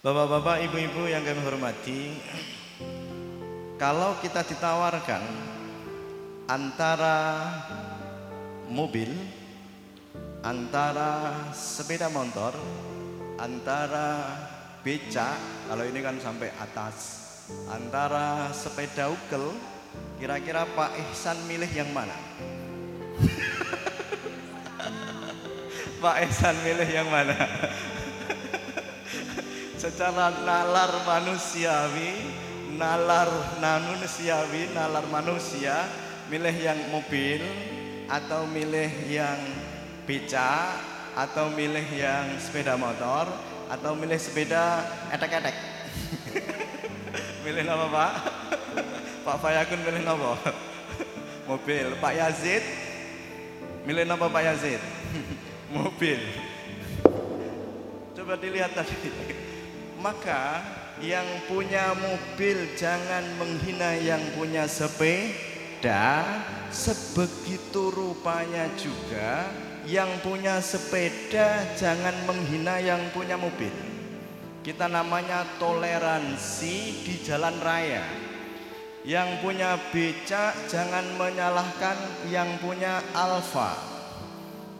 Bapak-bapak, 0.00 0.64
ibu-ibu 0.64 1.12
yang 1.12 1.20
kami 1.20 1.44
hormati, 1.44 2.16
kalau 3.76 4.16
kita 4.24 4.40
ditawarkan 4.48 5.20
antara 6.48 7.44
mobil, 8.72 9.12
antara 10.40 11.52
sepeda 11.52 12.08
motor, 12.08 12.56
antara 13.36 14.24
becak, 14.80 15.36
kalau 15.68 15.84
ini 15.84 16.00
kan 16.00 16.16
sampai 16.16 16.48
atas, 16.56 16.96
antara 17.68 18.56
sepeda 18.56 19.12
ukel, 19.12 19.52
kira-kira 20.16 20.64
Pak 20.64 20.96
Ihsan 21.12 21.36
milih 21.44 21.68
yang 21.76 21.92
mana? 21.92 22.16
Pak 26.00 26.16
Ihsan 26.24 26.56
milih 26.64 26.88
yang 26.88 27.12
mana? 27.12 27.36
Secara 29.80 30.28
nalar 30.44 30.92
manusiawi, 31.08 32.12
nalar 32.76 33.32
manusiawi, 33.64 34.76
nalar 34.76 35.08
manusia, 35.08 35.88
milih 36.28 36.52
yang 36.52 36.76
mobil 36.92 37.40
atau 38.04 38.44
milih 38.44 38.92
yang 39.08 39.40
becak 40.04 40.76
atau 41.16 41.48
milih 41.56 41.96
yang 41.96 42.28
sepeda 42.36 42.76
motor 42.76 43.24
atau 43.72 43.96
milih 43.96 44.20
sepeda 44.20 44.84
etek-etek. 45.16 45.56
milih 47.48 47.64
apa 47.64 47.86
Pak? 47.88 48.12
Pak 49.24 49.36
Fayakun 49.40 49.80
milih 49.80 50.04
apa? 50.04 50.52
Mobil. 51.56 51.96
Pak 51.96 52.12
Yazid 52.20 52.64
milih 53.88 54.04
apa 54.04 54.28
Pak 54.28 54.42
Yazid? 54.44 54.82
Mobil. 55.72 56.20
Coba 58.12 58.36
dilihat 58.36 58.76
tadi. 58.76 59.39
Maka 60.00 60.64
yang 61.04 61.28
punya 61.44 61.92
mobil 61.92 62.72
jangan 62.72 63.20
menghina 63.36 64.00
yang 64.00 64.20
punya 64.32 64.64
sepeda. 64.64 66.24
Sebegitu 66.72 67.92
rupanya 67.92 68.64
juga 68.80 69.44
yang 69.84 70.08
punya 70.24 70.62
sepeda 70.64 71.76
jangan 71.76 72.16
menghina 72.24 72.80
yang 72.80 73.12
punya 73.12 73.36
mobil. 73.36 73.72
Kita 74.64 74.88
namanya 74.88 75.44
toleransi 75.60 77.04
di 77.04 77.14
jalan 77.20 77.60
raya. 77.60 78.04
Yang 79.04 79.40
punya 79.44 79.76
becak 79.92 80.68
jangan 80.68 81.04
menyalahkan 81.16 81.96
yang 82.32 82.56
punya 82.56 83.04
alfa. 83.12 83.76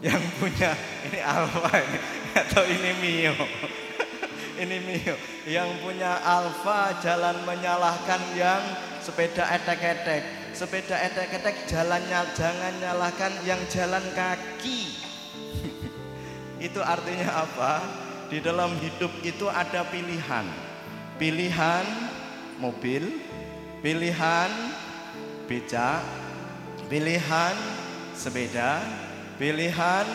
Yang 0.01 0.21
punya 0.41 0.73
ini 1.05 1.21
alfa 1.21 1.77
atau 2.33 2.63
ini 2.65 2.89
mio 2.97 3.37
ini 4.59 4.77
Mio 4.83 5.15
yang 5.47 5.69
punya 5.79 6.19
Alfa 6.23 6.97
jalan 6.99 7.43
menyalahkan 7.47 8.21
yang 8.35 8.61
sepeda 8.99 9.47
etek-etek. 9.55 10.23
Sepeda 10.51 10.99
etek-etek 10.99 11.67
jalannya 11.67 12.27
jangan 12.35 12.73
nyalahkan 12.83 13.33
yang 13.47 13.59
jalan 13.71 14.03
kaki. 14.11 14.91
Itu 16.67 16.83
artinya 16.83 17.47
apa? 17.47 17.81
Di 18.31 18.39
dalam 18.39 18.71
hidup 18.79 19.11
itu 19.27 19.51
ada 19.51 19.83
pilihan. 19.91 20.47
Pilihan 21.19 21.83
mobil 22.63 23.19
pilihan 23.83 24.47
becak 25.51 25.99
pilihan 26.87 27.55
sepeda 28.15 28.79
pilihan 29.35 30.07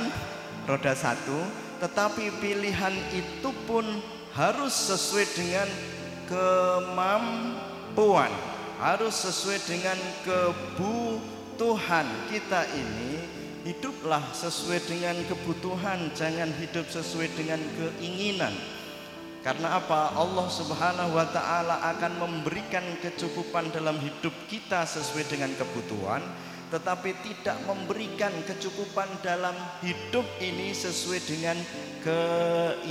roda 0.64 0.96
satu. 0.96 1.66
Tetapi 1.76 2.40
pilihan 2.40 2.94
itu 3.12 3.50
pun 3.68 3.84
harus 4.36 4.76
sesuai 4.76 5.26
dengan 5.32 5.68
kemampuan, 6.28 8.28
harus 8.76 9.16
sesuai 9.24 9.64
dengan 9.64 9.96
kebutuhan 10.28 12.04
kita 12.28 12.68
ini. 12.76 13.16
Hiduplah 13.66 14.22
sesuai 14.30 14.78
dengan 14.86 15.18
kebutuhan, 15.26 16.14
jangan 16.14 16.54
hidup 16.54 16.86
sesuai 16.86 17.34
dengan 17.34 17.58
keinginan. 17.74 18.54
Karena 19.42 19.82
apa? 19.82 20.14
Allah 20.14 20.46
Subhanahu 20.46 21.18
wa 21.18 21.26
taala 21.34 21.82
akan 21.96 22.12
memberikan 22.14 22.86
kecukupan 23.02 23.74
dalam 23.74 23.98
hidup 23.98 24.30
kita 24.46 24.86
sesuai 24.86 25.26
dengan 25.26 25.50
kebutuhan 25.58 26.22
tetapi 26.66 27.14
tidak 27.22 27.54
memberikan 27.66 28.32
kecukupan 28.42 29.06
dalam 29.22 29.54
hidup 29.86 30.26
ini 30.42 30.74
sesuai 30.74 31.20
dengan 31.22 31.54
keinginan. 32.02 32.82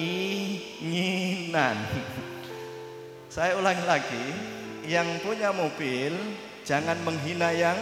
Saya 3.36 3.60
ulangi 3.60 3.84
lagi, 3.84 4.26
yang 4.88 5.20
punya 5.20 5.52
mobil 5.52 6.16
jangan 6.64 6.96
menghina 7.04 7.52
yang 7.52 7.76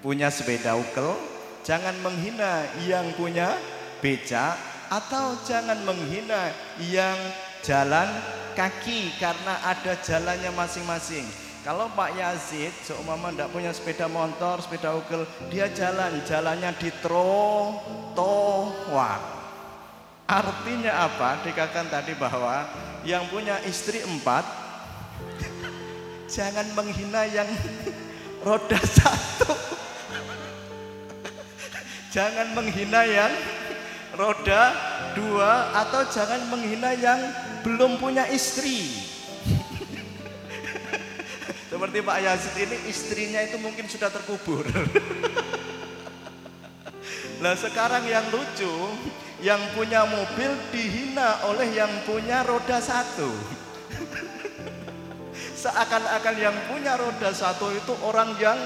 punya 0.00 0.32
sepeda 0.32 0.74
ukel, 0.80 1.12
jangan 1.60 1.92
menghina 2.00 2.64
yang 2.88 3.12
punya 3.14 3.52
becak 4.00 4.56
atau 4.88 5.36
jangan 5.44 5.76
menghina 5.84 6.50
yang 6.88 7.14
jalan 7.60 8.08
kaki 8.56 9.12
karena 9.20 9.60
ada 9.62 9.94
jalannya 10.00 10.50
masing-masing. 10.56 11.49
Kalau 11.60 11.92
Pak 11.92 12.16
Yazid 12.16 12.72
seumpama 12.80 13.28
tidak 13.36 13.52
punya 13.52 13.68
sepeda 13.76 14.08
motor, 14.08 14.64
sepeda 14.64 14.96
ukel, 14.96 15.28
dia 15.52 15.68
jalan, 15.68 16.24
jalannya 16.24 16.72
di 16.80 16.88
trotoar. 17.04 18.40
Artinya 20.24 21.04
apa? 21.04 21.44
Dikatakan 21.44 21.92
tadi 21.92 22.16
bahwa 22.16 22.64
yang 23.04 23.28
punya 23.28 23.60
istri 23.68 24.00
empat, 24.00 24.40
jangan 26.34 26.64
menghina 26.72 27.28
yang 27.28 27.48
roda 28.46 28.80
satu. 28.80 29.52
Jangan 32.10 32.58
menghina 32.58 33.06
yang 33.06 33.30
roda 34.18 34.74
dua 35.14 35.70
atau 35.78 36.02
jangan 36.10 36.42
menghina 36.50 36.90
yang 36.98 37.22
belum 37.62 38.02
punya 38.02 38.26
istri. 38.34 39.09
Seperti 41.80 42.04
Pak 42.04 42.18
Yazid 42.20 42.54
ini 42.60 42.76
istrinya 42.92 43.40
itu 43.40 43.56
mungkin 43.56 43.88
sudah 43.88 44.12
terkubur. 44.12 44.68
Nah 47.40 47.56
sekarang 47.56 48.04
yang 48.04 48.28
lucu, 48.28 48.68
yang 49.40 49.56
punya 49.72 50.04
mobil 50.04 50.52
dihina 50.68 51.40
oleh 51.48 51.72
yang 51.72 51.88
punya 52.04 52.44
roda 52.44 52.84
satu. 52.84 53.32
Seakan-akan 55.64 56.36
yang 56.36 56.52
punya 56.68 57.00
roda 57.00 57.32
satu 57.32 57.72
itu 57.72 57.96
orang 58.04 58.36
yang 58.36 58.60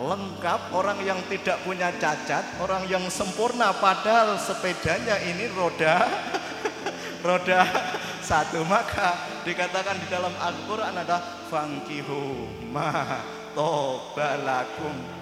lengkap, 0.00 0.72
orang 0.72 0.96
yang 1.04 1.20
tidak 1.28 1.60
punya 1.60 1.92
cacat, 2.00 2.56
orang 2.64 2.88
yang 2.88 3.04
sempurna 3.12 3.68
padahal 3.76 4.40
sepedanya 4.40 5.20
ini 5.20 5.44
roda 5.52 6.08
roda 7.28 7.68
satu 8.24 8.64
maka 8.64 9.29
dikatakan 9.44 9.96
di 10.00 10.06
dalam 10.12 10.32
Al-Quran 10.36 10.94
ada 10.94 11.18
fangkihu 11.48 12.46
ma 12.70 13.24
tobalakum 13.56 15.20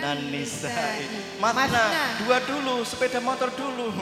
dan 0.00 0.18
nisai. 0.32 1.04
Mana 1.36 2.16
dua 2.24 2.38
dulu 2.44 2.80
sepeda 2.86 3.20
motor 3.20 3.52
dulu. 3.52 3.92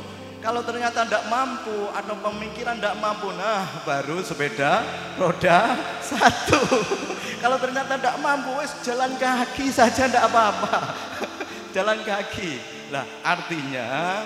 Kalau 0.40 0.64
ternyata 0.64 1.04
tidak 1.04 1.28
mampu 1.28 1.92
atau 1.92 2.16
pemikiran 2.16 2.80
tidak 2.80 2.96
mampu 2.96 3.28
nah 3.36 3.68
baru 3.84 4.24
sepeda 4.24 4.80
roda 5.20 5.76
satu. 6.00 6.60
Kalau 7.44 7.60
ternyata 7.60 8.00
tidak 8.00 8.16
mampu 8.24 8.48
wes 8.56 8.72
jalan 8.80 9.12
kaki 9.20 9.68
saja 9.68 10.08
tidak 10.08 10.24
apa-apa. 10.32 10.96
Jalan 11.76 12.00
kaki. 12.02 12.56
Lah 12.88 13.04
artinya 13.22 14.24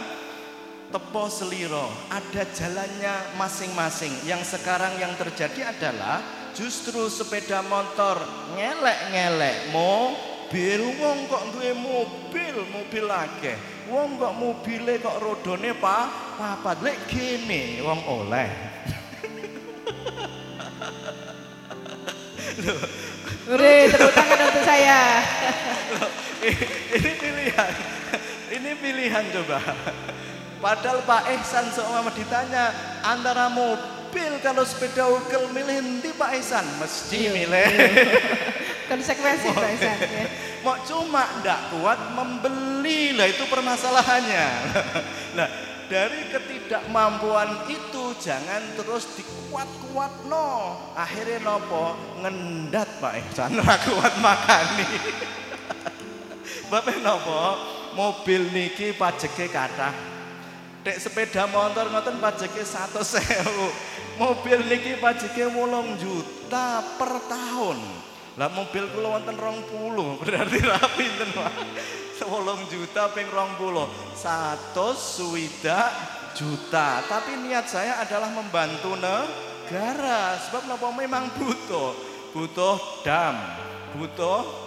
tepo 0.95 1.27
seliro. 1.27 1.91
Ada 2.07 2.47
jalannya 2.55 3.35
masing-masing. 3.35 4.15
Yang 4.23 4.55
sekarang 4.55 4.95
yang 5.03 5.11
terjadi 5.19 5.75
adalah 5.75 6.23
justru 6.55 7.11
sepeda 7.11 7.67
motor 7.67 8.23
ngelek-ngelek 8.55 9.75
mobil 9.75 10.81
wong 11.03 11.27
kok 11.27 11.51
duwe 11.51 11.75
mobil? 11.75 12.63
Mobil 12.71 13.07
akeh. 13.11 13.59
Wong 13.91 14.23
kok 14.23 14.39
mobile 14.39 15.03
kok 15.03 15.19
rodone 15.19 15.75
pa 15.75 16.07
papat. 16.39 16.79
Lek 16.87 17.11
gini 17.11 17.83
wong 17.83 18.01
oleh. 18.07 18.49
Ure, 23.45 23.93
tepuk 23.93 24.09
tangan 24.17 24.41
untuk 24.41 24.65
saya. 24.65 25.21
ini 26.97 27.13
pilihan. 27.13 27.73
Ini 28.57 28.71
pilihan 28.81 29.25
coba. 29.37 29.61
Padahal 30.65 31.05
Pak 31.05 31.29
Ihsan 31.37 31.69
seumpama 31.77 32.09
ditanya 32.17 32.73
antara 33.05 33.53
mobil 33.53 34.41
kalau 34.41 34.65
sepeda 34.65 35.05
ukel 35.13 35.53
milih 35.53 35.77
nanti 35.77 36.09
Pak 36.17 36.41
Ihsan 36.41 36.65
mesti 36.81 37.29
Iya, 37.29 37.37
milih. 37.37 37.69
Konsekuensi 38.89 39.53
Pak 39.53 39.71
Ihsan. 39.77 39.99
ya. 40.01 40.25
Mau 40.65 40.81
cuma 40.89 41.29
ndak 41.45 41.69
kuat 41.69 42.01
membeli 42.17 43.13
lah 43.13 43.29
itu 43.29 43.45
permasalahannya. 43.45 44.47
Nah 45.37 45.51
dari 45.91 46.33
ketidakmampuan 46.33 47.69
itu 47.69 48.17
jangan 48.17 48.65
terus 48.81 49.21
dikuat-kuat 49.21 50.31
no. 50.33 50.81
Akhirnya 50.97 51.45
nopo 51.45 51.93
ngendat 52.25 52.89
Pak 53.05 53.21
Ihsan 53.21 53.59
ra 53.61 53.77
kuat 53.85 54.17
makani. 54.17 54.89
Bapak 56.73 57.05
nopo 57.05 57.41
mobil 58.01 58.49
niki 58.49 58.97
pajeke 58.97 59.53
kathah. 59.53 60.14
Dek 60.85 61.01
sepeda 61.01 61.49
motor 61.49 61.89
ngoten 61.89 62.21
pajeke 62.21 62.61
100.000. 62.61 64.21
Mobil 64.21 64.61
niki 64.69 65.01
pajeke 65.01 65.49
8 65.49 65.97
juta 65.97 66.85
per 67.01 67.25
tahun. 67.25 67.81
Lah 68.37 68.53
mobil 68.53 68.85
kula 68.93 69.17
wonten 69.17 69.33
20, 69.33 69.65
berarti 70.21 70.59
rapi 70.61 71.09
pinten? 71.09 71.31
8 71.33 72.69
juta 72.69 73.09
ping 73.17 73.25
20. 73.33 73.81
100 74.13 74.77
swidak 74.93 75.89
juta. 76.37 77.01
Tapi 77.09 77.33
niat 77.41 77.65
saya 77.65 78.05
adalah 78.05 78.29
membantu 78.29 78.93
negara. 79.01 80.37
Sebab 80.37 80.69
napa 80.69 80.93
memang 80.93 81.33
butuh. 81.41 81.97
Butuh 82.37 82.77
dam, 83.07 83.41
butuh 83.97 84.65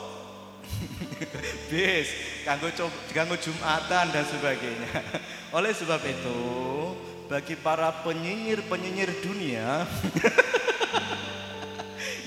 bis, 1.72 2.08
kanggo 2.44 2.70
kanggo 3.14 3.36
Jumatan 3.40 4.12
dan 4.14 4.26
sebagainya. 4.26 5.02
Oleh 5.58 5.72
sebab 5.72 6.02
itu, 6.04 6.40
bagi 7.28 7.60
para 7.60 7.92
penyinyir-penyinyir 8.08 9.12
dunia 9.20 9.84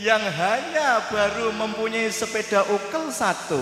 yang 0.01 0.25
hanya 0.25 1.05
baru 1.13 1.53
mempunyai 1.53 2.09
sepeda 2.09 2.65
ukel 2.73 3.13
satu 3.13 3.61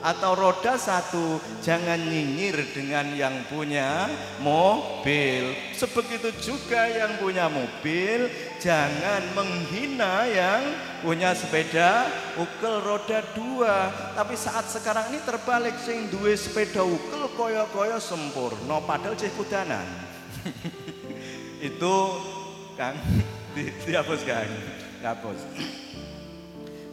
atau 0.00 0.32
roda 0.36 0.76
satu 0.76 1.40
jangan 1.60 1.96
nyinyir 1.96 2.60
dengan 2.72 3.12
yang 3.12 3.44
punya 3.48 4.08
mobil. 4.40 5.52
Sebegitu 5.76 6.32
juga 6.40 6.88
yang 6.88 7.20
punya 7.20 7.52
mobil 7.52 8.28
jangan 8.56 9.20
menghina 9.36 10.24
yang 10.28 10.64
punya 11.04 11.36
sepeda 11.36 12.08
ukel 12.40 12.80
roda 12.80 13.20
dua. 13.36 13.92
Tapi 14.16 14.36
saat 14.40 14.64
sekarang 14.72 15.12
ini 15.12 15.20
terbalik 15.28 15.76
sing 15.80 16.08
duwe 16.08 16.36
sepeda 16.40 16.80
ukel 16.80 17.28
koyo-koyo 17.36 18.00
sempurna 18.00 18.80
padahal 18.80 19.12
cek 19.12 19.36
kudanan. 19.36 19.84
Itu 21.68 21.96
kan 22.80 22.96
di, 23.56 23.72
dihapus 23.84 24.24
kan 24.24 24.48
Kapus. 25.04 25.36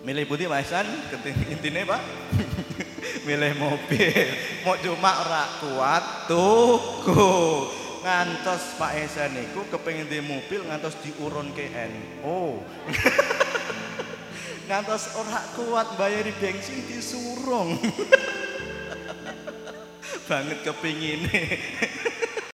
Milih 0.04 0.28
putih 0.28 0.52
Pak 0.52 0.68
Ihsan, 0.68 0.84
intinya 1.48 1.96
Pak. 1.96 2.02
Milih 3.28 3.56
mobil, 3.56 4.28
mau 4.68 4.76
cuma 4.84 5.16
rak 5.16 5.50
kuat 5.64 6.04
tuku. 6.28 7.32
Ngantos 8.04 8.76
Pak 8.76 9.00
Ihsan 9.00 9.32
niku 9.32 9.64
kepengin 9.72 10.12
di 10.12 10.20
mobil 10.20 10.60
ngantos 10.68 11.00
diurun 11.00 11.56
ke 11.56 11.72
NO. 11.72 12.60
ngantos 14.68 15.16
ora 15.16 15.40
kuat 15.56 15.96
bayar 15.96 16.28
di 16.28 16.36
bensin 16.36 16.84
disurung. 16.92 17.80
Banget 20.28 20.68
kepingin 20.68 21.32